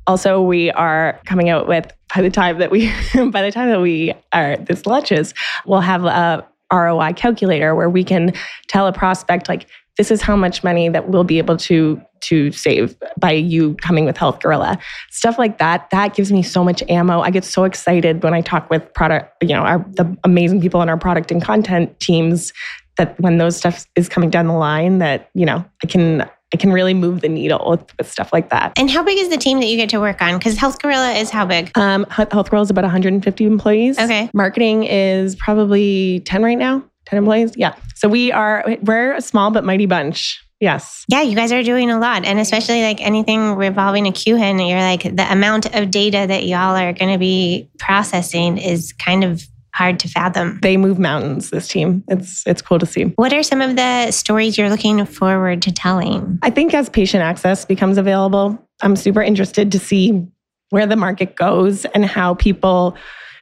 Also 0.08 0.42
we 0.42 0.72
are 0.72 1.20
coming 1.26 1.50
out 1.50 1.68
with 1.68 1.92
by 2.14 2.22
the 2.22 2.30
time 2.30 2.60
that 2.60 2.70
we 2.70 2.88
by 3.32 3.42
the 3.42 3.52
time 3.52 3.70
that 3.70 3.82
we 3.82 4.14
are 4.34 4.58
this 4.58 4.86
launches 4.86 5.34
we'll 5.66 5.82
have 5.82 6.06
a 6.06 6.48
ROI 6.72 7.14
calculator 7.14 7.76
where 7.76 7.90
we 7.90 8.04
can 8.04 8.34
tell 8.68 8.88
a 8.88 8.94
prospect 8.94 9.50
like 9.50 9.68
this 9.98 10.12
is 10.12 10.22
how 10.22 10.36
much 10.36 10.64
money 10.64 10.90
that 10.90 11.10
we'll 11.10 11.24
be 11.24 11.38
able 11.38 11.58
to 11.58 12.02
to 12.22 12.52
save 12.52 12.96
by 13.20 13.32
you 13.32 13.74
coming 13.76 14.06
with 14.06 14.16
Health 14.16 14.42
Gorilla. 14.42 14.78
Stuff 15.10 15.40
like 15.40 15.58
that 15.58 15.90
that 15.90 16.16
gives 16.16 16.32
me 16.32 16.44
so 16.44 16.64
much 16.64 16.84
ammo. 16.88 17.22
I 17.22 17.32
get 17.32 17.44
so 17.44 17.64
excited 17.64 18.24
when 18.24 18.34
I 18.34 18.42
talk 18.42 18.70
with 18.70 18.94
product, 18.94 19.44
you 19.44 19.50
know, 19.50 19.62
our 19.62 19.80
the 19.94 20.16
amazing 20.24 20.62
people 20.62 20.82
in 20.82 20.90
our 20.90 20.98
product 20.98 21.32
and 21.32 21.42
content 21.42 22.00
teams 22.00 22.54
that 22.98 23.20
when 23.20 23.38
those 23.38 23.58
stuff 23.58 23.86
is 23.96 24.08
coming 24.08 24.30
down 24.30 24.48
the 24.48 24.54
line 24.54 25.00
that, 25.00 25.30
you 25.34 25.46
know, 25.46 25.66
I 25.84 25.88
can 25.88 26.30
I 26.54 26.58
can 26.58 26.74
really 26.74 26.94
move 26.94 27.22
the 27.22 27.30
needle 27.30 27.70
with, 27.70 27.98
with, 27.98 28.12
stuff 28.12 28.34
like 28.34 28.50
that. 28.50 28.74
And 28.78 28.90
how 28.90 29.04
big 29.04 29.18
is 29.18 29.30
the 29.30 29.38
team 29.38 29.62
that 29.62 29.68
you 29.68 29.78
get 29.78 29.90
to 29.92 30.02
work 30.02 30.22
on? 30.22 30.38
Because 30.38 30.58
Health 30.58 30.82
Gorilla 30.82 31.14
is 31.14 31.30
how 31.30 31.46
big? 31.46 31.72
Um, 31.78 32.06
Health 32.10 32.50
Gorilla 32.50 32.64
is 32.64 32.70
about 32.70 32.84
150 32.84 33.46
employees. 33.46 33.98
Okay. 33.98 34.30
Marketing 34.34 34.84
is 34.84 35.36
probably 35.38 36.20
10 36.26 36.44
right 36.44 36.58
now. 36.58 36.84
10 37.12 37.18
employees. 37.20 37.52
Yeah. 37.56 37.76
So 37.96 38.08
we 38.08 38.32
are 38.32 38.64
we're 38.82 39.14
a 39.14 39.22
small 39.22 39.52
but 39.52 39.64
mighty 39.64 39.86
bunch. 39.86 40.44
Yes. 40.62 41.06
Yeah, 41.10 41.22
you 41.22 41.36
guys 41.36 41.52
are 41.52 41.64
doing 41.64 41.90
a 41.90 42.00
lot. 42.00 42.24
And 42.24 42.40
especially 42.40 42.84
like 42.84 43.02
anything 43.02 43.56
revolving 43.56 44.08
a 44.08 44.12
QHIN, 44.12 44.70
you're 44.70 44.80
like 44.80 45.04
the 45.04 45.30
amount 45.30 45.76
of 45.76 45.92
data 45.92 46.26
that 46.28 46.46
y'all 46.46 46.76
are 46.76 46.94
going 46.94 47.12
to 47.12 47.18
be 47.18 47.70
processing 47.80 48.58
is 48.58 48.94
kind 48.94 49.24
of 49.24 49.44
hard 49.74 50.00
to 50.00 50.08
fathom. 50.08 50.60
They 50.62 50.78
move 50.78 51.00
mountains, 51.00 51.50
this 51.50 51.68
team. 51.68 52.04
It's 52.08 52.46
it's 52.46 52.62
cool 52.62 52.80
to 52.80 52.86
see. 52.86 53.06
What 53.16 53.34
are 53.34 53.44
some 53.44 53.62
of 53.62 53.76
the 53.76 54.12
stories 54.12 54.58
you're 54.58 54.70
looking 54.70 55.06
forward 55.06 55.62
to 55.64 55.72
telling? 55.72 56.40
I 56.44 56.50
think 56.50 56.74
as 56.74 56.90
patient 56.90 57.24
access 57.24 57.66
becomes 57.66 57.98
available, 57.98 58.58
I'm 58.82 58.96
super 58.96 59.22
interested 59.22 59.72
to 59.72 59.80
see 59.80 60.26
where 60.70 60.88
the 60.88 60.96
market 60.96 61.36
goes 61.36 61.86
and 61.86 62.06
how 62.06 62.36
people 62.36 62.96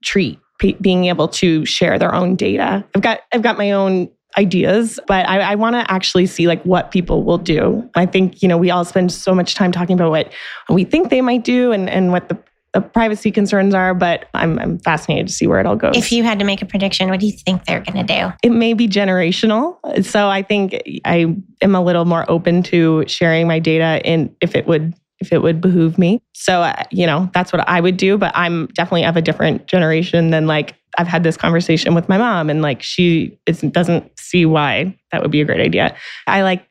treat 0.04 0.40
being 0.82 1.06
able 1.06 1.28
to 1.28 1.66
share 1.66 1.98
their 1.98 2.14
own 2.14 2.36
data. 2.36 2.86
I've 2.96 3.02
got 3.02 3.22
I've 3.32 3.42
got 3.42 3.58
my 3.58 3.72
own 3.72 4.10
ideas, 4.38 5.00
but 5.08 5.28
I, 5.28 5.40
I 5.40 5.56
want 5.56 5.76
to 5.76 5.92
actually 5.92 6.28
see 6.28 6.48
like 6.48 6.62
what 6.64 6.92
people 6.92 7.24
will 7.24 7.38
do. 7.38 7.90
I 7.96 8.06
think 8.06 8.42
you 8.42 8.48
know 8.48 8.58
we 8.58 8.70
all 8.70 8.86
spend 8.86 9.12
so 9.12 9.34
much 9.34 9.56
time 9.56 9.72
talking 9.72 9.96
about 9.96 10.12
what 10.12 10.32
we 10.70 10.84
think 10.84 11.10
they 11.10 11.22
might 11.22 11.44
do 11.44 11.72
and 11.72 11.90
and 11.90 12.12
what 12.12 12.30
the 12.30 12.38
the 12.74 12.82
privacy 12.82 13.32
concerns 13.32 13.74
are, 13.74 13.94
but 13.94 14.28
I'm, 14.34 14.60
I'm 14.60 14.78
fascinated 14.80 15.28
to 15.28 15.34
see 15.34 15.48
where 15.48 15.60
it 15.60 15.66
all 15.66 15.76
goes. 15.76 15.98
If 15.98 16.12
you 16.12 16.24
had 16.24 16.40
to 16.40 16.46
make 16.46 16.62
a 16.62 16.66
prediction, 16.66 17.10
what 17.10 17.20
do 17.20 17.26
you 17.26 17.32
think 17.32 17.66
they're 17.66 17.80
going 17.80 18.06
to 18.06 18.14
do? 18.14 18.32
It 18.44 18.52
may 18.52 18.74
be 18.74 18.88
generational. 18.88 19.78
So 20.06 20.30
I 20.30 20.44
think 20.44 20.80
I 21.06 21.36
am 21.62 21.76
a 21.76 21.82
little 21.82 22.06
more 22.06 22.30
open 22.30 22.62
to 22.64 23.06
sharing 23.08 23.48
my 23.48 23.60
data 23.60 24.02
in 24.08 24.36
if 24.42 24.56
it 24.56 24.68
would 24.68 24.94
if 25.20 25.34
it 25.34 25.42
would 25.42 25.62
behoove 25.62 25.98
me. 25.98 26.22
So, 26.34 26.62
uh, 26.62 26.84
you 26.92 27.06
know, 27.06 27.30
that's 27.34 27.52
what 27.52 27.68
I 27.68 27.82
would 27.82 27.98
do. 27.98 28.18
But 28.18 28.32
I'm 28.36 28.68
definitely 28.68 29.06
of 29.06 29.18
a 29.18 29.22
different 29.22 29.68
generation 29.68 30.30
than 30.30 30.48
like 30.48 30.76
I've 30.98 31.08
had 31.08 31.24
this 31.24 31.38
conversation 31.38 31.94
with 31.94 32.10
my 32.10 32.18
mom, 32.18 32.50
and 32.50 32.62
like 32.62 32.82
she 32.82 33.38
is, 33.46 33.62
doesn't 33.62 34.12
see 34.20 34.46
why 34.46 34.98
that 35.12 35.22
would 35.22 35.32
be 35.32 35.42
a 35.42 35.46
great 35.46 35.62
idea. 35.62 35.96
I 36.28 36.42
like 36.42 36.66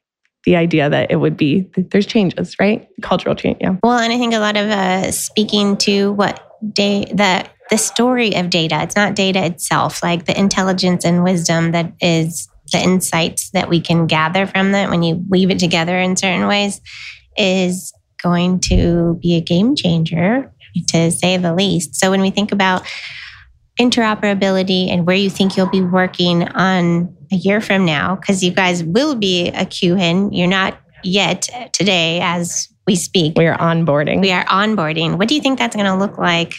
the 0.44 0.56
idea 0.56 0.88
that 0.88 1.10
it 1.10 1.16
would 1.16 1.36
be 1.36 1.70
there's 1.76 2.06
changes, 2.06 2.56
right? 2.58 2.88
Cultural 3.02 3.34
change. 3.34 3.58
Yeah. 3.60 3.76
Well, 3.82 3.98
and 3.98 4.12
I 4.12 4.18
think 4.18 4.34
a 4.34 4.38
lot 4.38 4.56
of 4.56 4.68
uh, 4.68 5.12
speaking 5.12 5.76
to 5.78 6.12
what 6.12 6.44
day 6.72 7.04
the 7.12 7.48
the 7.70 7.78
story 7.78 8.34
of 8.34 8.50
data. 8.50 8.82
It's 8.82 8.96
not 8.96 9.14
data 9.14 9.44
itself, 9.44 10.02
like 10.02 10.24
the 10.24 10.38
intelligence 10.38 11.04
and 11.04 11.22
wisdom 11.22 11.72
that 11.72 11.92
is 12.00 12.48
the 12.72 12.82
insights 12.82 13.50
that 13.50 13.68
we 13.68 13.80
can 13.80 14.06
gather 14.06 14.46
from 14.46 14.72
that 14.72 14.90
when 14.90 15.02
you 15.02 15.22
weave 15.28 15.50
it 15.50 15.58
together 15.58 15.98
in 15.98 16.16
certain 16.16 16.46
ways 16.46 16.80
is 17.36 17.92
going 18.22 18.60
to 18.60 19.18
be 19.22 19.36
a 19.36 19.40
game 19.40 19.74
changer, 19.76 20.52
to 20.88 21.10
say 21.10 21.36
the 21.36 21.54
least. 21.54 21.96
So 21.96 22.10
when 22.10 22.20
we 22.20 22.30
think 22.30 22.52
about 22.52 22.86
interoperability 23.80 24.88
and 24.90 25.06
where 25.06 25.16
you 25.16 25.30
think 25.30 25.56
you'll 25.56 25.70
be 25.70 25.82
working 25.82 26.48
on 26.48 27.16
a 27.32 27.36
year 27.36 27.60
from 27.60 27.84
now, 27.84 28.16
because 28.16 28.42
you 28.42 28.50
guys 28.50 28.82
will 28.82 29.14
be 29.14 29.48
a 29.48 29.64
QHIN, 29.64 30.30
you're 30.32 30.48
not 30.48 30.78
yet 31.04 31.48
today 31.72 32.20
as 32.20 32.68
we 32.86 32.96
speak. 32.96 33.36
We 33.36 33.46
are 33.46 33.56
onboarding. 33.58 34.20
We 34.20 34.32
are 34.32 34.44
onboarding. 34.46 35.18
What 35.18 35.28
do 35.28 35.34
you 35.34 35.40
think 35.40 35.58
that's 35.58 35.76
going 35.76 35.86
to 35.86 35.94
look 35.94 36.18
like? 36.18 36.54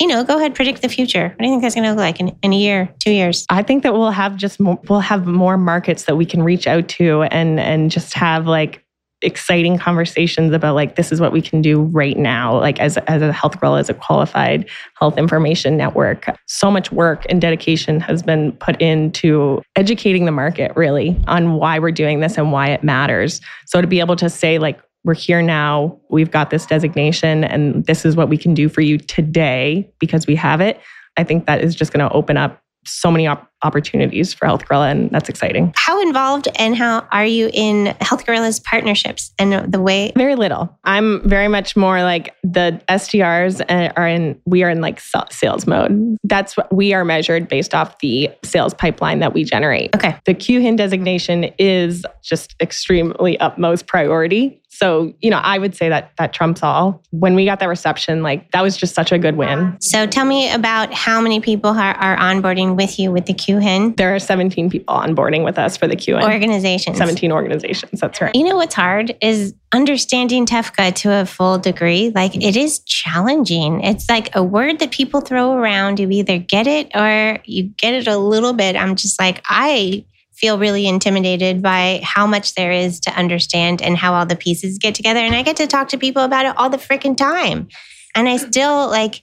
You 0.00 0.06
know, 0.06 0.24
go 0.24 0.36
ahead, 0.36 0.54
predict 0.54 0.82
the 0.82 0.88
future. 0.88 1.28
What 1.28 1.38
do 1.38 1.44
you 1.44 1.52
think 1.52 1.62
that's 1.62 1.74
going 1.74 1.84
to 1.84 1.90
look 1.90 1.98
like 1.98 2.20
in, 2.20 2.36
in 2.42 2.52
a 2.52 2.56
year, 2.56 2.92
two 2.98 3.12
years? 3.12 3.46
I 3.48 3.62
think 3.62 3.82
that 3.82 3.94
we'll 3.94 4.10
have 4.10 4.36
just 4.36 4.60
more, 4.60 4.78
we'll 4.88 5.00
have 5.00 5.26
more 5.26 5.56
markets 5.56 6.04
that 6.04 6.16
we 6.16 6.26
can 6.26 6.42
reach 6.42 6.66
out 6.66 6.88
to 6.88 7.22
and 7.22 7.58
and 7.58 7.90
just 7.90 8.12
have 8.14 8.46
like 8.46 8.82
exciting 9.26 9.76
conversations 9.76 10.52
about 10.54 10.74
like 10.74 10.96
this 10.96 11.12
is 11.12 11.20
what 11.20 11.32
we 11.32 11.42
can 11.42 11.60
do 11.60 11.82
right 11.82 12.16
now 12.16 12.58
like 12.58 12.80
as, 12.80 12.96
as 13.08 13.20
a 13.20 13.32
health 13.32 13.60
girl 13.60 13.76
as 13.76 13.90
a 13.90 13.94
qualified 13.94 14.68
health 14.98 15.18
information 15.18 15.76
network. 15.76 16.26
So 16.46 16.70
much 16.70 16.92
work 16.92 17.26
and 17.28 17.40
dedication 17.40 18.00
has 18.00 18.22
been 18.22 18.52
put 18.52 18.80
into 18.80 19.60
educating 19.74 20.24
the 20.24 20.32
market 20.32 20.72
really 20.76 21.20
on 21.26 21.54
why 21.54 21.78
we're 21.78 21.90
doing 21.90 22.20
this 22.20 22.38
and 22.38 22.52
why 22.52 22.68
it 22.68 22.82
matters. 22.82 23.40
So 23.66 23.80
to 23.80 23.86
be 23.86 24.00
able 24.00 24.16
to 24.16 24.30
say 24.30 24.58
like 24.58 24.80
we're 25.04 25.14
here 25.14 25.40
now 25.40 25.98
we've 26.10 26.30
got 26.30 26.50
this 26.50 26.66
designation 26.66 27.44
and 27.44 27.84
this 27.86 28.04
is 28.04 28.16
what 28.16 28.28
we 28.28 28.36
can 28.36 28.54
do 28.54 28.68
for 28.68 28.80
you 28.80 28.98
today 28.98 29.88
because 30.00 30.26
we 30.26 30.34
have 30.34 30.60
it 30.60 30.80
i 31.16 31.22
think 31.22 31.46
that 31.46 31.62
is 31.62 31.76
just 31.76 31.92
going 31.92 32.06
to 32.06 32.12
open 32.12 32.36
up 32.36 32.60
so 32.86 33.10
many 33.10 33.26
op- 33.26 33.50
opportunities 33.62 34.32
for 34.32 34.46
Health 34.46 34.66
Gorilla, 34.66 34.88
and 34.88 35.10
that's 35.10 35.28
exciting. 35.28 35.72
How 35.76 36.00
involved 36.02 36.48
and 36.56 36.76
how 36.76 37.06
are 37.10 37.26
you 37.26 37.50
in 37.52 37.94
Health 38.00 38.24
Gorilla's 38.24 38.60
partnerships 38.60 39.32
and 39.38 39.72
the 39.72 39.80
way? 39.80 40.12
Very 40.16 40.36
little. 40.36 40.76
I'm 40.84 41.26
very 41.28 41.48
much 41.48 41.76
more 41.76 42.02
like 42.02 42.34
the 42.42 42.80
SDRs 42.88 43.92
are 43.96 44.06
in, 44.08 44.40
we 44.46 44.62
are 44.62 44.70
in 44.70 44.80
like 44.80 45.00
sales 45.00 45.66
mode. 45.66 46.16
That's 46.24 46.56
what 46.56 46.72
we 46.72 46.92
are 46.92 47.04
measured 47.04 47.48
based 47.48 47.74
off 47.74 47.98
the 47.98 48.30
sales 48.44 48.74
pipeline 48.74 49.18
that 49.20 49.34
we 49.34 49.44
generate. 49.44 49.94
Okay. 49.94 50.16
The 50.26 50.34
QHIN 50.34 50.76
designation 50.76 51.44
is 51.58 52.04
just 52.22 52.54
extremely 52.60 53.38
utmost 53.40 53.86
priority. 53.86 54.60
So, 54.78 55.14
you 55.20 55.30
know, 55.30 55.38
I 55.38 55.58
would 55.58 55.74
say 55.74 55.88
that 55.88 56.12
that 56.18 56.32
trumps 56.32 56.62
all. 56.62 57.02
When 57.10 57.34
we 57.34 57.46
got 57.46 57.60
that 57.60 57.68
reception, 57.68 58.22
like 58.22 58.50
that 58.50 58.62
was 58.62 58.76
just 58.76 58.94
such 58.94 59.10
a 59.10 59.18
good 59.18 59.36
win. 59.36 59.76
So, 59.80 60.06
tell 60.06 60.26
me 60.26 60.52
about 60.52 60.92
how 60.92 61.20
many 61.20 61.40
people 61.40 61.70
are, 61.70 61.94
are 61.94 62.16
onboarding 62.18 62.76
with 62.76 62.98
you 62.98 63.10
with 63.10 63.24
the 63.24 63.32
QHIN. 63.32 63.96
There 63.96 64.14
are 64.14 64.18
17 64.18 64.68
people 64.68 64.94
onboarding 64.94 65.44
with 65.44 65.58
us 65.58 65.76
for 65.76 65.86
the 65.86 65.96
QHIN. 65.96 66.22
Organizations. 66.22 66.98
17 66.98 67.32
organizations. 67.32 68.00
That's 68.00 68.20
right. 68.20 68.34
You 68.34 68.44
know 68.44 68.56
what's 68.56 68.74
hard 68.74 69.16
is 69.22 69.54
understanding 69.72 70.46
TEFCA 70.46 70.94
to 70.96 71.20
a 71.20 71.26
full 71.26 71.58
degree. 71.58 72.12
Like 72.14 72.36
it 72.36 72.56
is 72.56 72.80
challenging. 72.80 73.82
It's 73.82 74.08
like 74.08 74.34
a 74.36 74.42
word 74.42 74.78
that 74.80 74.90
people 74.90 75.20
throw 75.20 75.52
around. 75.52 75.98
You 75.98 76.10
either 76.10 76.38
get 76.38 76.66
it 76.66 76.94
or 76.94 77.38
you 77.44 77.64
get 77.64 77.94
it 77.94 78.06
a 78.06 78.16
little 78.16 78.52
bit. 78.52 78.76
I'm 78.76 78.94
just 78.94 79.18
like, 79.18 79.42
I 79.48 80.04
feel 80.36 80.58
really 80.58 80.86
intimidated 80.86 81.62
by 81.62 82.00
how 82.02 82.26
much 82.26 82.54
there 82.54 82.72
is 82.72 83.00
to 83.00 83.10
understand 83.12 83.80
and 83.80 83.96
how 83.96 84.14
all 84.14 84.26
the 84.26 84.36
pieces 84.36 84.78
get 84.78 84.94
together. 84.94 85.20
And 85.20 85.34
I 85.34 85.42
get 85.42 85.56
to 85.56 85.66
talk 85.66 85.88
to 85.88 85.98
people 85.98 86.22
about 86.22 86.46
it 86.46 86.56
all 86.56 86.70
the 86.70 86.76
freaking 86.76 87.16
time. 87.16 87.68
And 88.14 88.28
I 88.28 88.36
still 88.36 88.88
like, 88.88 89.22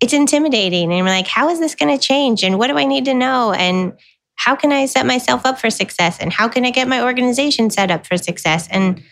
it's 0.00 0.12
intimidating. 0.12 0.92
And 0.92 1.00
I'm 1.00 1.06
like, 1.06 1.26
how 1.26 1.48
is 1.48 1.60
this 1.60 1.74
going 1.74 1.96
to 1.96 2.04
change? 2.04 2.42
And 2.42 2.58
what 2.58 2.68
do 2.68 2.78
I 2.78 2.84
need 2.84 3.04
to 3.06 3.14
know? 3.14 3.52
And 3.52 3.94
how 4.36 4.54
can 4.56 4.72
I 4.72 4.86
set 4.86 5.06
myself 5.06 5.46
up 5.46 5.58
for 5.58 5.70
success? 5.70 6.18
And 6.20 6.32
how 6.32 6.48
can 6.48 6.64
I 6.64 6.70
get 6.70 6.88
my 6.88 7.02
organization 7.02 7.70
set 7.70 7.90
up 7.90 8.06
for 8.06 8.16
success? 8.16 8.68
And 8.70 9.02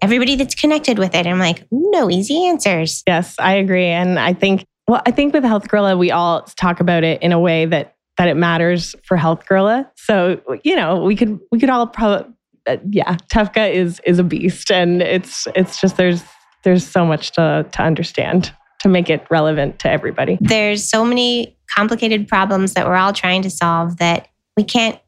everybody 0.00 0.36
that's 0.36 0.54
connected 0.54 0.98
with 0.98 1.14
it. 1.14 1.26
I'm 1.26 1.38
like, 1.38 1.66
no 1.70 2.10
easy 2.10 2.46
answers. 2.46 3.02
Yes, 3.06 3.34
I 3.38 3.54
agree. 3.54 3.86
And 3.86 4.18
I 4.18 4.32
think, 4.32 4.64
well, 4.86 5.02
I 5.04 5.10
think 5.10 5.34
with 5.34 5.44
Health 5.44 5.68
Gorilla, 5.68 5.96
we 5.96 6.10
all 6.10 6.42
talk 6.42 6.80
about 6.80 7.04
it 7.04 7.22
in 7.22 7.32
a 7.32 7.40
way 7.40 7.66
that 7.66 7.94
that 8.18 8.28
it 8.28 8.36
matters 8.36 8.94
for 9.04 9.16
Health 9.16 9.46
Gorilla. 9.48 9.90
So, 9.96 10.40
you 10.64 10.76
know, 10.76 11.02
we 11.02 11.16
could 11.16 11.38
we 11.50 11.58
could 11.58 11.70
all 11.70 11.86
probably 11.86 12.32
uh, 12.66 12.76
yeah, 12.90 13.16
TEFCA 13.32 13.72
is 13.72 14.00
is 14.04 14.18
a 14.18 14.24
beast 14.24 14.70
and 14.70 15.00
it's 15.00 15.48
it's 15.54 15.80
just 15.80 15.96
there's 15.96 16.22
there's 16.64 16.86
so 16.86 17.06
much 17.06 17.32
to 17.32 17.66
to 17.72 17.82
understand 17.82 18.52
to 18.80 18.88
make 18.88 19.08
it 19.08 19.26
relevant 19.30 19.78
to 19.80 19.90
everybody. 19.90 20.38
There's 20.40 20.84
so 20.84 21.04
many 21.04 21.56
complicated 21.74 22.28
problems 22.28 22.74
that 22.74 22.86
we're 22.86 22.96
all 22.96 23.12
trying 23.12 23.42
to 23.42 23.50
solve 23.50 23.96
that 23.98 24.28
we 24.56 24.64
can't 24.64 24.98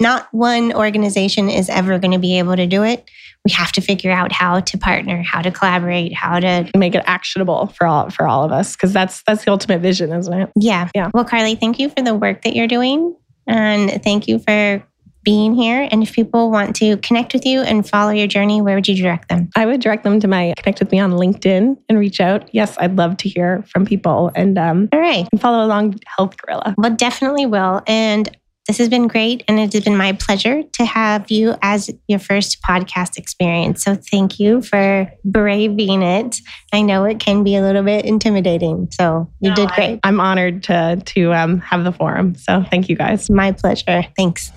not 0.00 0.28
one 0.32 0.72
organization 0.72 1.48
is 1.48 1.68
ever 1.68 1.98
going 1.98 2.12
to 2.12 2.18
be 2.18 2.38
able 2.38 2.56
to 2.56 2.66
do 2.66 2.84
it. 2.84 3.08
We 3.44 3.52
have 3.52 3.72
to 3.72 3.80
figure 3.80 4.10
out 4.10 4.32
how 4.32 4.60
to 4.60 4.78
partner, 4.78 5.22
how 5.22 5.42
to 5.42 5.50
collaborate, 5.50 6.12
how 6.12 6.40
to 6.40 6.70
make 6.76 6.94
it 6.94 7.02
actionable 7.06 7.68
for 7.68 7.86
all 7.86 8.10
for 8.10 8.26
all 8.26 8.44
of 8.44 8.52
us 8.52 8.76
because 8.76 8.92
that's 8.92 9.22
that's 9.22 9.44
the 9.44 9.50
ultimate 9.50 9.80
vision, 9.80 10.12
isn't 10.12 10.32
it? 10.32 10.50
Yeah. 10.56 10.88
Yeah. 10.94 11.10
Well, 11.14 11.24
Carly, 11.24 11.54
thank 11.54 11.78
you 11.78 11.88
for 11.88 12.02
the 12.02 12.14
work 12.14 12.42
that 12.42 12.54
you're 12.54 12.66
doing 12.66 13.16
and 13.46 14.02
thank 14.02 14.28
you 14.28 14.38
for 14.40 14.84
being 15.24 15.54
here. 15.54 15.86
And 15.90 16.02
if 16.02 16.14
people 16.14 16.50
want 16.50 16.74
to 16.76 16.96
connect 16.98 17.34
with 17.34 17.44
you 17.44 17.60
and 17.60 17.86
follow 17.86 18.10
your 18.10 18.26
journey, 18.26 18.62
where 18.62 18.74
would 18.76 18.88
you 18.88 18.94
direct 18.94 19.28
them? 19.28 19.50
I 19.56 19.66
would 19.66 19.80
direct 19.80 20.04
them 20.04 20.20
to 20.20 20.28
my 20.28 20.54
connect 20.56 20.80
with 20.80 20.90
me 20.90 21.00
on 21.00 21.12
LinkedIn 21.12 21.76
and 21.88 21.98
reach 21.98 22.20
out. 22.20 22.48
Yes, 22.52 22.76
I'd 22.78 22.96
love 22.96 23.16
to 23.18 23.28
hear 23.28 23.62
from 23.68 23.84
people 23.84 24.30
and 24.34 24.56
um, 24.56 24.88
all 24.92 25.00
right, 25.00 25.28
and 25.30 25.40
follow 25.40 25.64
along 25.64 25.98
Health 26.16 26.36
Gorilla. 26.38 26.74
Well, 26.78 26.94
definitely 26.94 27.46
will. 27.46 27.82
And 27.86 28.34
this 28.68 28.78
has 28.78 28.88
been 28.90 29.08
great, 29.08 29.42
and 29.48 29.58
it 29.58 29.72
has 29.72 29.82
been 29.82 29.96
my 29.96 30.12
pleasure 30.12 30.62
to 30.62 30.84
have 30.84 31.30
you 31.30 31.56
as 31.62 31.90
your 32.06 32.18
first 32.18 32.60
podcast 32.62 33.16
experience. 33.16 33.82
So, 33.82 33.94
thank 33.94 34.38
you 34.38 34.60
for 34.60 35.10
braving 35.24 36.02
it. 36.02 36.40
I 36.72 36.82
know 36.82 37.04
it 37.06 37.18
can 37.18 37.42
be 37.42 37.56
a 37.56 37.62
little 37.62 37.82
bit 37.82 38.04
intimidating, 38.04 38.88
so 38.92 39.28
you 39.40 39.50
no, 39.50 39.56
did 39.56 39.70
great. 39.70 40.00
I, 40.04 40.08
am 40.08 40.20
honored 40.20 40.64
to 40.64 41.02
to 41.02 41.32
um, 41.32 41.60
have 41.60 41.82
the 41.82 41.92
forum. 41.92 42.34
So, 42.34 42.62
thank 42.70 42.90
you 42.90 42.96
guys. 42.96 43.30
My 43.30 43.52
pleasure. 43.52 44.04
Thanks. 44.16 44.52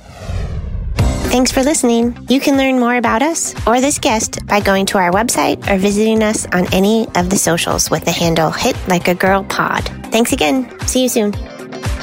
Thanks 1.31 1.49
for 1.49 1.63
listening. 1.63 2.17
You 2.27 2.41
can 2.41 2.57
learn 2.57 2.77
more 2.77 2.97
about 2.97 3.21
us 3.21 3.55
or 3.65 3.79
this 3.79 3.99
guest 3.99 4.45
by 4.47 4.59
going 4.59 4.85
to 4.87 4.97
our 4.97 5.11
website 5.11 5.65
or 5.71 5.77
visiting 5.77 6.21
us 6.21 6.45
on 6.47 6.71
any 6.73 7.07
of 7.15 7.29
the 7.29 7.37
socials 7.37 7.89
with 7.89 8.03
the 8.03 8.11
handle 8.11 8.51
Hit 8.51 8.75
Like 8.89 9.07
a 9.07 9.15
Girl 9.15 9.45
Pod. 9.45 9.85
Thanks 10.11 10.33
again. 10.33 10.69
See 10.87 11.03
you 11.03 11.07
soon. 11.07 11.33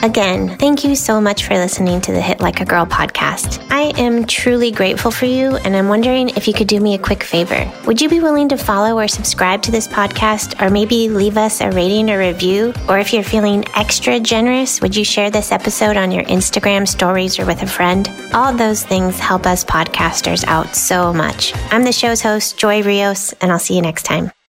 Again, 0.02 0.56
thank 0.58 0.84
you 0.84 0.94
so 0.94 1.20
much 1.20 1.44
for 1.44 1.54
listening 1.54 2.00
to 2.02 2.12
the 2.12 2.20
Hit 2.20 2.40
Like 2.40 2.60
a 2.60 2.64
Girl 2.64 2.86
podcast. 2.86 3.66
I 3.68 3.92
am 4.00 4.26
truly 4.26 4.70
grateful 4.70 5.10
for 5.10 5.26
you, 5.26 5.56
and 5.56 5.74
I'm 5.74 5.88
wondering 5.88 6.28
if 6.30 6.46
you 6.46 6.54
could 6.54 6.68
do 6.68 6.78
me 6.78 6.94
a 6.94 6.98
quick 6.98 7.24
favor. 7.24 7.70
Would 7.84 8.00
you 8.00 8.08
be 8.08 8.20
willing 8.20 8.48
to 8.50 8.56
follow 8.56 8.96
or 8.96 9.08
subscribe 9.08 9.60
to 9.62 9.72
this 9.72 9.88
podcast, 9.88 10.62
or 10.62 10.70
maybe 10.70 11.08
leave 11.08 11.36
us 11.36 11.60
a 11.60 11.72
rating 11.72 12.10
or 12.10 12.18
review? 12.18 12.72
Or 12.88 13.00
if 13.00 13.12
you're 13.12 13.24
feeling 13.24 13.64
extra 13.74 14.20
generous, 14.20 14.80
would 14.80 14.94
you 14.94 15.04
share 15.04 15.30
this 15.30 15.50
episode 15.50 15.96
on 15.96 16.12
your 16.12 16.24
Instagram 16.24 16.86
stories 16.86 17.40
or 17.40 17.46
with 17.46 17.62
a 17.62 17.66
friend? 17.66 18.08
All 18.32 18.54
those 18.54 18.84
things 18.84 19.18
help 19.18 19.46
us 19.46 19.64
podcasters 19.64 20.44
out 20.46 20.76
so 20.76 21.12
much. 21.12 21.52
I'm 21.72 21.82
the 21.82 21.92
show's 21.92 22.22
host, 22.22 22.56
Joy 22.56 22.82
Rios, 22.84 23.32
and 23.40 23.50
I'll 23.50 23.58
see 23.58 23.74
you 23.74 23.82
next 23.82 24.04
time. 24.04 24.30